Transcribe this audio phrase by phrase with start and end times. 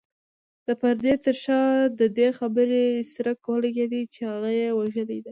[0.67, 1.61] د پردې تر شا
[1.99, 5.29] د دې خبرې څرک ولګېد چې هغه يې وژلې ده.